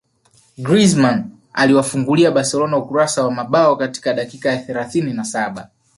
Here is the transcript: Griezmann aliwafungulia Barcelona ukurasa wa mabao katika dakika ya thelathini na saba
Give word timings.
Griezmann 0.57 1.31
aliwafungulia 1.53 2.31
Barcelona 2.31 2.77
ukurasa 2.77 3.23
wa 3.25 3.31
mabao 3.31 3.75
katika 3.75 4.13
dakika 4.13 4.49
ya 4.51 4.57
thelathini 4.57 5.13
na 5.13 5.23
saba 5.23 5.69